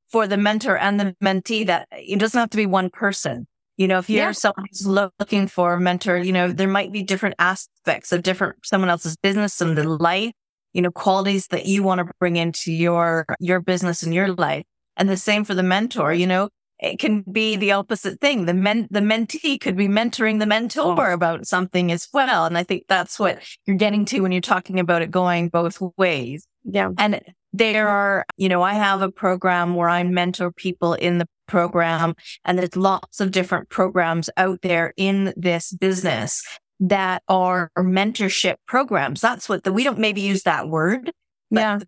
[0.08, 3.46] for the mentor and the mentee, that it doesn't have to be one person.
[3.76, 4.32] You know, if you're yeah.
[4.32, 8.56] someone who's looking for a mentor, you know, there might be different aspects of different,
[8.64, 10.32] someone else's business and the life,
[10.72, 14.64] you know, qualities that you want to bring into your, your business and your life.
[14.96, 18.46] And the same for the mentor, you know, it can be the opposite thing.
[18.46, 22.46] The men, the mentee could be mentoring the mentor about something as well.
[22.46, 25.80] And I think that's what you're getting to when you're talking about it going both
[25.98, 26.46] ways.
[26.64, 26.90] Yeah.
[26.96, 27.20] And
[27.52, 32.14] there are, you know, I have a program where I mentor people in the program
[32.44, 36.42] and there's lots of different programs out there in this business
[36.78, 39.20] that are mentorship programs.
[39.20, 41.12] That's what the, we don't maybe use that word.
[41.50, 41.80] yeah.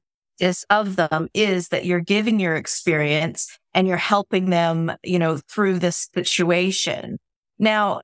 [0.71, 5.79] Of them is that you're giving your experience and you're helping them, you know, through
[5.79, 7.19] this situation.
[7.59, 8.03] Now,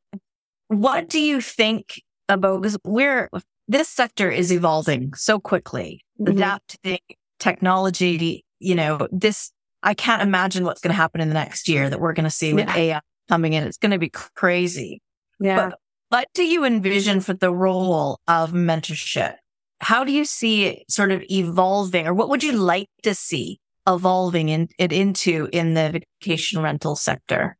[0.69, 3.29] what do you think about, because we're,
[3.67, 6.37] this sector is evolving so quickly, mm-hmm.
[6.37, 7.01] adapting
[7.39, 9.53] technology, you know, this,
[9.83, 12.31] I can't imagine what's going to happen in the next year that we're going to
[12.31, 12.77] see with yeah.
[12.77, 13.65] AI coming in.
[13.65, 15.01] It's going to be crazy.
[15.39, 15.69] Yeah.
[15.69, 15.79] But
[16.09, 19.35] what do you envision for the role of mentorship?
[19.81, 23.61] How do you see it sort of evolving or what would you like to see
[23.89, 27.57] evolving in, it into in the vacation rental sector?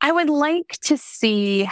[0.00, 1.68] I would like to see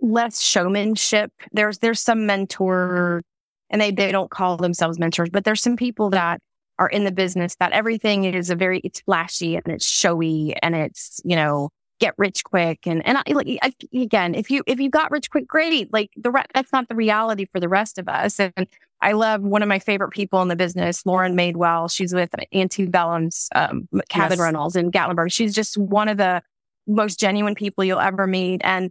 [0.00, 1.32] less showmanship.
[1.52, 3.22] There's, there's some mentor
[3.70, 6.40] and they, they don't call themselves mentors, but there's some people that
[6.78, 10.74] are in the business that everything is a very, it's flashy and it's showy and
[10.74, 11.70] it's, you know,
[12.02, 12.84] get rich quick.
[12.84, 13.60] And, and I, like,
[13.94, 15.92] again, if you, if you got rich quick, great.
[15.92, 18.40] Like the, re- that's not the reality for the rest of us.
[18.40, 18.66] And
[19.00, 21.90] I love one of my favorite people in the business, Lauren Madewell.
[21.92, 24.44] She's with Antebellum's um, Cabin yes.
[24.44, 25.32] Rentals in Gatlinburg.
[25.32, 26.42] She's just one of the
[26.88, 28.60] most genuine people you'll ever meet.
[28.64, 28.90] And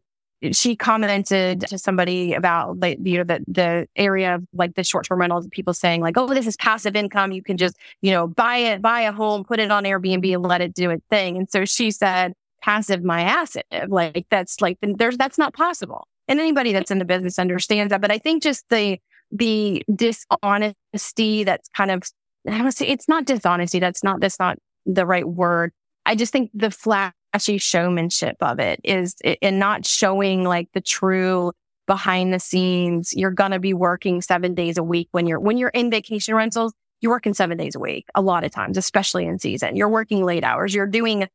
[0.54, 5.06] she commented to somebody about like you know the the area of like the short
[5.06, 8.26] term rentals people saying like oh this is passive income you can just you know
[8.26, 11.38] buy it buy a home put it on Airbnb and let it do its thing
[11.38, 16.40] and so she said passive my asset like that's like there's that's not possible and
[16.40, 19.00] anybody that's in the business understands that but I think just the
[19.32, 22.04] the dishonesty that's kind of
[22.50, 25.72] I would say it's not dishonesty that's not that's not the right word
[26.06, 31.52] I just think the flashy showmanship of it is and not showing like the true
[31.88, 33.14] behind the scenes.
[33.14, 36.74] You're to be working seven days a week when you're, when you're in vacation rentals,
[37.02, 39.76] you're working seven days a week a lot of times, especially in season.
[39.76, 40.74] You're working late hours.
[40.74, 41.28] You're doing,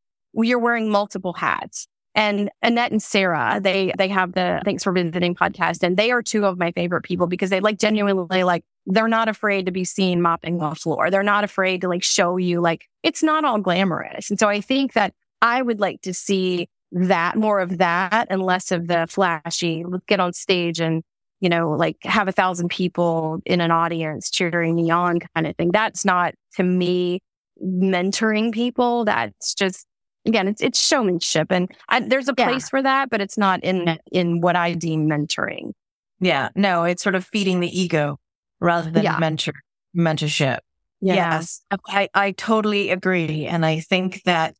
[0.44, 1.87] you're wearing multiple hats.
[2.14, 6.22] And Annette and Sarah, they they have the Thanks for Visiting podcast, and they are
[6.22, 9.85] two of my favorite people because they like genuinely like they're not afraid to be
[9.85, 11.11] seen mopping the floor.
[11.11, 14.31] They're not afraid to like show you like it's not all glamorous.
[14.31, 18.42] And so I think that I would like to see that more of that and
[18.42, 19.85] less of the flashy.
[20.07, 21.03] Get on stage and,
[21.40, 25.57] you know, like have a thousand people in an audience cheering me on kind of
[25.57, 25.70] thing.
[25.72, 27.20] That's not to me
[27.62, 29.05] mentoring people.
[29.05, 29.87] That's just,
[30.26, 32.68] again, it's, it's showmanship and I, there's a place yeah.
[32.70, 35.72] for that, but it's not in, in what I deem mentoring.
[36.20, 36.48] Yeah.
[36.54, 38.18] No, it's sort of feeding the ego
[38.60, 39.18] rather than yeah.
[39.18, 39.54] mentor,
[39.96, 40.58] mentorship.
[41.00, 41.14] Yeah.
[41.14, 41.62] Yes.
[41.88, 43.46] I, I totally agree.
[43.46, 44.54] And I think that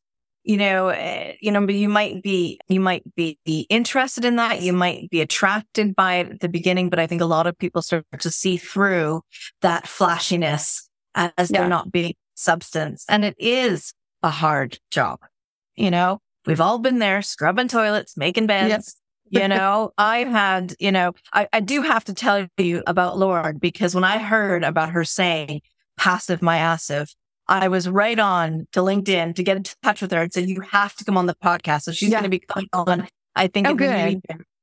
[0.47, 3.37] you know, uh, you know, you might be, you might be
[3.69, 4.63] interested in that.
[4.63, 7.59] You might be attracted by it at the beginning, but I think a lot of
[7.59, 9.23] people start to see through
[9.63, 11.61] that flashiness as yeah.
[11.61, 13.05] they're not being substance.
[13.09, 15.19] And it is a hard job.
[15.77, 18.97] You know, we've all been there scrubbing toilets, making beds.
[19.31, 19.43] Yep.
[19.43, 23.59] you know, I've had, you know, I, I do have to tell you about Lauren
[23.59, 25.61] because when I heard about her saying
[25.97, 27.15] passive my massive,
[27.49, 30.61] I was right on to LinkedIn to get in touch with her and said, you
[30.63, 31.83] have to come on the podcast.
[31.83, 32.21] So she's yeah.
[32.21, 34.21] going to be coming on, I think, oh, good.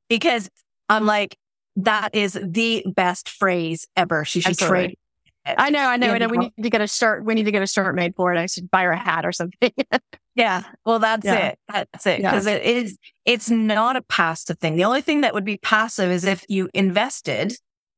[0.10, 0.50] because
[0.90, 1.38] I'm like,
[1.78, 4.26] that is the best phrase ever.
[4.26, 4.98] She should trade.
[5.46, 6.28] I know, I know, I know.
[6.28, 7.26] We need to get a shirt.
[7.26, 8.40] We need to get a shirt made for it.
[8.40, 9.72] I should buy her a hat or something.
[10.36, 10.64] yeah.
[10.86, 11.50] Well, that's yeah.
[11.50, 11.60] it.
[11.72, 12.18] That's it.
[12.18, 12.54] Because yeah.
[12.54, 14.76] it is, it's not a passive thing.
[14.76, 17.54] The only thing that would be passive is if you invested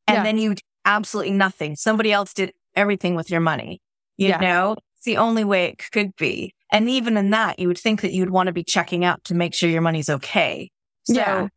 [0.07, 0.23] and yeah.
[0.23, 1.75] then you absolutely nothing.
[1.75, 3.81] Somebody else did everything with your money.
[4.17, 6.53] You know, it's the only way it could be.
[6.71, 9.35] And even in that, you would think that you'd want to be checking out to
[9.35, 10.71] make sure your money's okay.
[11.03, 11.47] So yeah.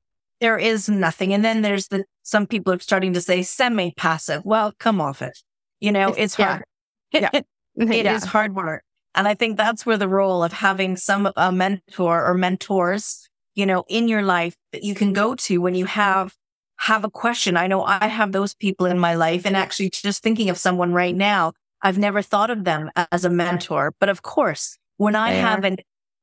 [0.41, 1.33] there is nothing.
[1.33, 4.43] And then there's the, some people are starting to say semi passive.
[4.45, 5.39] Well, come off it.
[5.81, 6.65] You know, it's, it's hard.
[7.81, 8.83] It is hard work.
[9.15, 13.67] And I think that's where the role of having some a mentor or mentors, you
[13.67, 16.35] know, in your life that you can go to when you have
[16.81, 17.57] have a question.
[17.57, 20.93] I know I have those people in my life and actually just thinking of someone
[20.93, 23.95] right now I've never thought of them as a mentor.
[24.01, 25.77] But of course, when I have a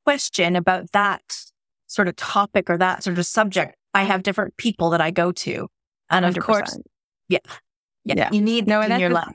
[0.04, 1.22] question about that
[1.86, 5.32] sort of topic or that sort of subject, I have different people that I go
[5.32, 5.68] to.
[6.10, 6.40] And of 100%.
[6.40, 6.78] course,
[7.28, 7.38] yeah.
[8.04, 8.28] Yeah.
[8.30, 9.34] You need no, in your life.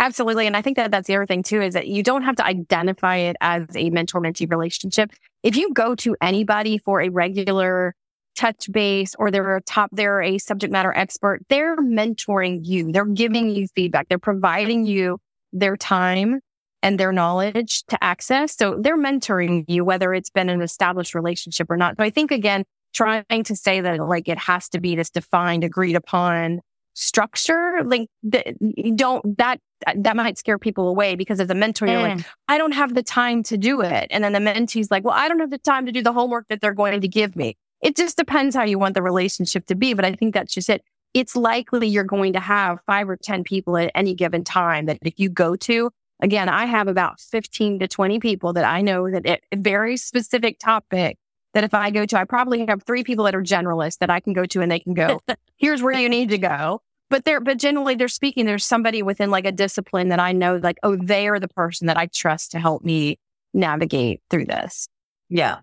[0.00, 0.46] Absolutely.
[0.46, 2.46] And I think that that's the other thing too, is that you don't have to
[2.46, 5.10] identify it as a mentor mentee relationship.
[5.42, 7.94] If you go to anybody for a regular
[8.36, 12.92] touch base or they're a top, they're a subject matter expert, they're mentoring you.
[12.92, 14.08] They're giving you feedback.
[14.08, 15.18] They're providing you
[15.52, 16.40] their time
[16.80, 18.56] and their knowledge to access.
[18.56, 21.96] So they're mentoring you, whether it's been an established relationship or not.
[21.96, 25.64] So I think again, trying to say that like it has to be this defined,
[25.64, 26.60] agreed upon
[26.98, 29.60] structure, like you don't, that,
[29.94, 32.26] that might scare people away because as a mentor, you're like, mm.
[32.48, 34.08] I don't have the time to do it.
[34.10, 36.48] And then the mentee's like, well, I don't have the time to do the homework
[36.48, 37.56] that they're going to give me.
[37.80, 39.94] It just depends how you want the relationship to be.
[39.94, 40.82] But I think that's just it.
[41.14, 44.98] It's likely you're going to have five or 10 people at any given time that
[45.02, 49.08] if you go to, again, I have about 15 to 20 people that I know
[49.08, 51.16] that it, a very specific topic
[51.54, 54.20] that if I go to, I probably have three people that are generalists that I
[54.20, 55.20] can go to and they can go,
[55.56, 56.82] here's where you need to go.
[57.10, 60.56] But they're, but generally they're speaking, there's somebody within like a discipline that I know,
[60.56, 63.18] like, oh, they are the person that I trust to help me
[63.54, 64.88] navigate through this.
[65.30, 65.60] Yeah.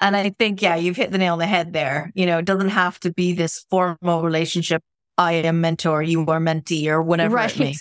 [0.00, 2.10] And I think, yeah, you've hit the nail on the head there.
[2.14, 4.82] You know, it doesn't have to be this formal relationship.
[5.16, 7.54] I am mentor, you are mentee or whatever right.
[7.54, 7.74] it may.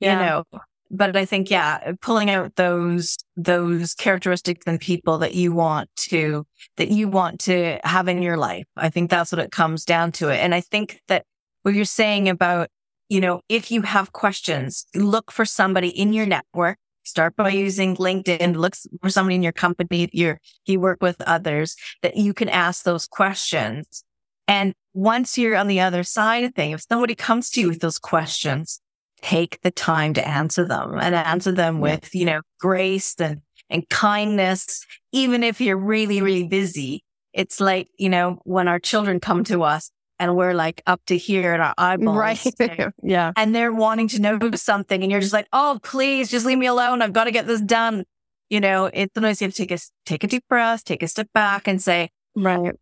[0.00, 0.18] Yeah.
[0.18, 5.52] You know, but I think, yeah, pulling out those, those characteristics and people that you
[5.52, 6.44] want to,
[6.76, 8.66] that you want to have in your life.
[8.76, 10.36] I think that's what it comes down to it.
[10.36, 11.24] And I think that
[11.62, 12.68] what you're saying about,
[13.08, 17.96] you know, if you have questions, look for somebody in your network Start by using
[17.96, 18.54] LinkedIn.
[18.54, 22.84] Look for somebody in your company, you you work with others that you can ask
[22.84, 24.04] those questions.
[24.46, 27.80] And once you're on the other side of things, if somebody comes to you with
[27.80, 28.80] those questions,
[29.20, 33.88] take the time to answer them and answer them with, you know, grace and, and
[33.88, 34.84] kindness.
[35.10, 39.62] Even if you're really, really busy, it's like, you know, when our children come to
[39.62, 39.90] us,
[40.22, 42.12] and we're like up to here in our eyeballs.
[42.22, 42.92] Right.
[43.02, 43.32] yeah.
[43.34, 46.66] And they're wanting to know something and you're just like, oh, please just leave me
[46.66, 47.02] alone.
[47.02, 48.04] I've got to get this done.
[48.48, 51.08] You know, it's sometimes you have to take a, take a deep breath, take a
[51.08, 52.74] step back and say, right.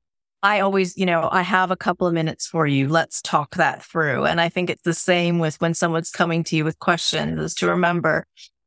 [0.42, 2.88] I always, you know, I have a couple of minutes for you.
[2.88, 4.26] Let's talk that through.
[4.26, 7.54] And I think it's the same with when someone's coming to you with questions is
[7.54, 8.26] to remember,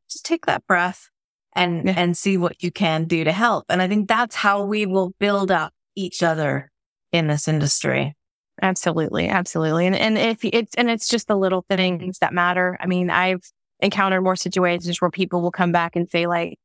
[0.09, 1.09] just take that breath
[1.55, 1.93] and, yeah.
[1.95, 3.65] and see what you can do to help.
[3.69, 6.71] And I think that's how we will build up each other
[7.11, 8.15] in this industry.
[8.61, 9.27] Absolutely.
[9.27, 9.87] Absolutely.
[9.87, 12.77] And, and if it's, and it's just the little things that matter.
[12.79, 13.43] I mean, I've
[13.79, 16.59] encountered more situations where people will come back and say like,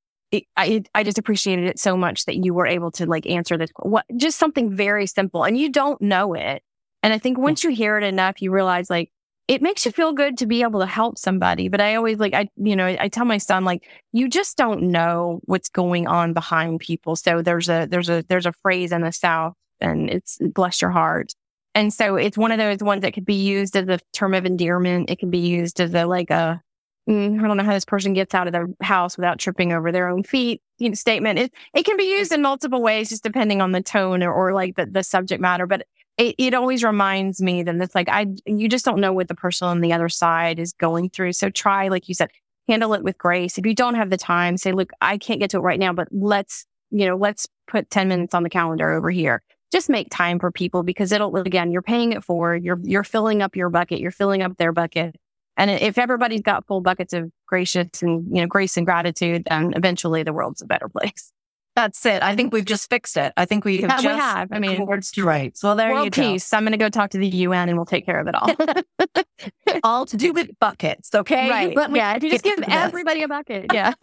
[0.57, 3.71] I, I just appreciated it so much that you were able to like answer this,
[3.79, 6.63] what, just something very simple and you don't know it.
[7.03, 9.11] And I think once you hear it enough, you realize like,
[9.47, 11.71] it makes you feel good to be able to help somebody.
[11.71, 14.83] But I always like, I, you know, I tell my son, like, you just don't
[14.83, 17.17] know what's going on behind people.
[17.17, 20.91] So there's a, there's a, there's a phrase in the South and it's bless your
[20.91, 21.33] heart.
[21.75, 24.45] And so it's one of those ones that could be used as a term of
[24.45, 25.11] endearment.
[25.11, 26.61] It can be used as a like a
[27.09, 29.93] mm, I don't know how this person gets out of their house without tripping over
[29.93, 31.39] their own feet you know, statement.
[31.39, 34.53] It it can be used in multiple ways, just depending on the tone or, or
[34.53, 35.67] like the, the subject matter.
[35.67, 39.29] But it, it always reminds me that it's like I you just don't know what
[39.29, 41.33] the person on the other side is going through.
[41.35, 42.31] So try, like you said,
[42.69, 43.59] handle it with grace.
[43.59, 45.93] If you don't have the time, say, look, I can't get to it right now,
[45.93, 50.09] but let's, you know, let's put 10 minutes on the calendar over here just make
[50.11, 53.69] time for people because it'll again you're paying it forward you're you're filling up your
[53.69, 55.17] bucket you're filling up their bucket.
[55.57, 59.73] And if everybody's got full buckets of gracious and you know grace and gratitude then
[59.77, 61.33] eventually the world's a better place.
[61.77, 62.25] That's it.
[62.25, 63.33] I think we've just fixed it.
[63.37, 64.49] I think we have yeah, we have.
[64.53, 66.23] I mean words right well there world you go.
[66.23, 66.53] peace.
[66.53, 68.51] I'm going to go talk to the un and we'll take care of it all.
[69.85, 71.49] All to do with buckets okay?
[71.49, 71.95] Right.
[71.95, 73.95] Yeah if you just give everybody a bucket yeah.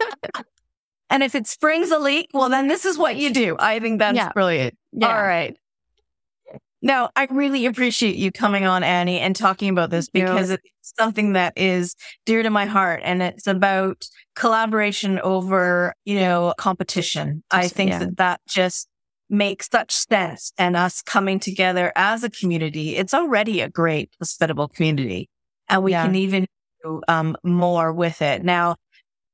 [1.08, 3.56] And if it springs a leak, well, then this is what you do.
[3.58, 4.32] I think that's yeah.
[4.32, 4.76] brilliant.
[4.96, 5.08] Yeah.
[5.08, 5.56] All right.
[6.82, 10.62] Now, I really appreciate you coming on, Annie, and talking about this because it's
[10.98, 14.06] something that is dear to my heart and it's about
[14.36, 17.42] collaboration over, you know, competition.
[17.50, 17.98] I think yeah.
[18.00, 18.88] that that just
[19.28, 22.96] makes such sense and us coming together as a community.
[22.96, 25.28] It's already a great hospitable community
[25.68, 26.04] and we yeah.
[26.04, 26.46] can even
[26.84, 28.44] do um, more with it.
[28.44, 28.76] Now,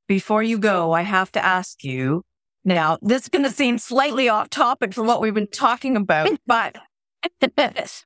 [0.09, 2.23] before you go, I have to ask you
[2.65, 6.29] now, this is going to seem slightly off topic from what we've been talking about,
[6.46, 6.77] but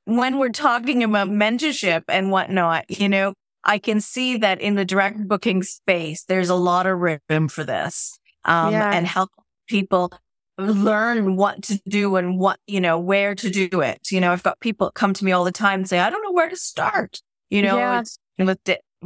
[0.05, 3.33] when we're talking about mentorship and whatnot, you know,
[3.63, 7.63] I can see that in the direct booking space, there's a lot of room for
[7.63, 8.91] this um, yeah.
[8.91, 9.29] and help
[9.67, 10.11] people
[10.57, 13.99] learn what to do and what, you know, where to do it.
[14.09, 16.23] You know, I've got people come to me all the time and say, I don't
[16.23, 18.03] know where to start, you know, yeah.
[18.39, 18.59] with,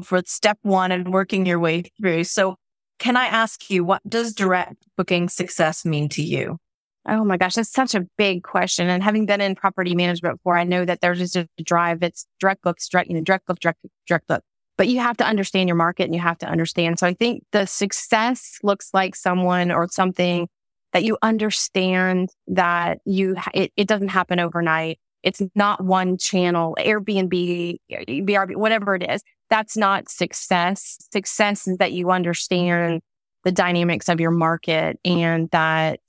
[0.03, 2.23] for step one and working your way through.
[2.25, 2.55] So
[3.01, 6.59] can I ask you, what does direct booking success mean to you?
[7.09, 8.89] Oh my gosh, that's such a big question.
[8.89, 12.03] And having been in property management before, I know that there's just a drive.
[12.03, 14.43] It's direct books, direct, you know, direct book, direct, direct book.
[14.77, 16.99] but you have to understand your market and you have to understand.
[16.99, 20.47] So I think the success looks like someone or something
[20.93, 24.99] that you understand that you, it, it doesn't happen overnight.
[25.23, 29.23] It's not one channel, Airbnb, VRBO, whatever it is.
[29.51, 30.97] That's not success.
[31.11, 33.01] Success is that you understand
[33.43, 35.99] the dynamics of your market and that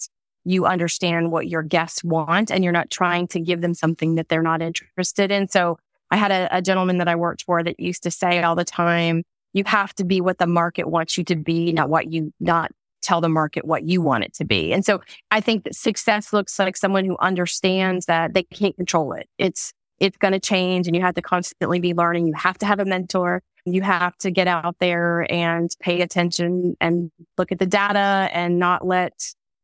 [0.45, 4.29] you understand what your guests want and you're not trying to give them something that
[4.29, 5.49] they're not interested in.
[5.49, 5.79] So
[6.11, 8.65] I had a, a gentleman that I worked for that used to say all the
[8.65, 9.25] time,
[9.55, 12.71] you have to be what the market wants you to be, not what you, not
[13.03, 14.73] tell the market what you want it to be.
[14.73, 15.01] And so
[15.33, 19.29] I think that success looks like someone who understands that they can't control it.
[19.39, 19.73] It's,
[20.03, 22.27] it's going to change and you have to constantly be learning.
[22.27, 23.41] You have to have a mentor.
[23.65, 28.59] You have to get out there and pay attention and look at the data and
[28.59, 29.13] not let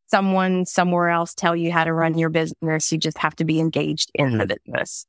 [0.06, 2.92] someone somewhere else tell you how to run your business.
[2.92, 4.72] You just have to be engaged in the mm-hmm.
[4.72, 5.06] business.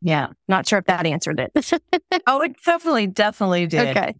[0.00, 0.26] Yeah.
[0.48, 1.72] Not sure if that answered it.
[2.26, 3.96] oh, it definitely, definitely did.
[3.96, 4.16] Okay.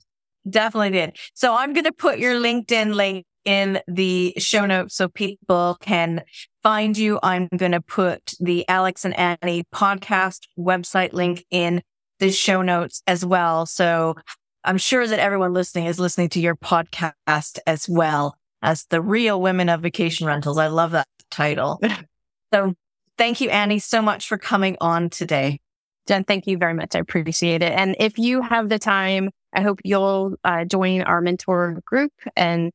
[0.48, 1.16] Definitely did.
[1.34, 6.22] So I'm going to put your LinkedIn link in the show notes so people can
[6.62, 7.18] find you.
[7.22, 11.82] I'm going to put the Alex and Annie podcast website link in
[12.18, 13.66] the show notes as well.
[13.66, 14.14] So
[14.64, 19.40] I'm sure that everyone listening is listening to your podcast as well as the real
[19.40, 20.56] women of vacation rentals.
[20.56, 21.80] I love that title.
[22.54, 22.74] so
[23.18, 25.60] thank you, Annie, so much for coming on today.
[26.06, 26.94] Jen, thank you very much.
[26.94, 27.72] I appreciate it.
[27.72, 32.72] And if you have the time, I hope you'll uh, join our mentor group and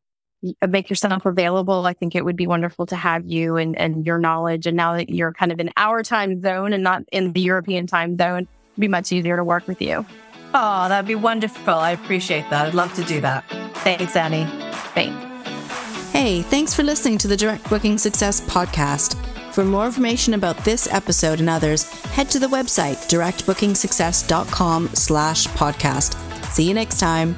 [0.61, 1.85] Uh, make yourself available.
[1.85, 4.67] I think it would be wonderful to have you and, and your knowledge.
[4.67, 7.87] And now that you're kind of in our time zone and not in the European
[7.87, 10.05] time zone, it'd be much easier to work with you.
[10.53, 11.73] Oh, that'd be wonderful.
[11.73, 12.67] I appreciate that.
[12.67, 13.43] I'd love to do that.
[13.77, 14.45] Thanks, Annie.
[14.93, 16.11] Thanks.
[16.11, 19.15] Hey, thanks for listening to the Direct Booking Success podcast.
[19.53, 26.15] For more information about this episode and others, head to the website directbookingsuccess.com slash podcast.
[26.51, 27.35] See you next time.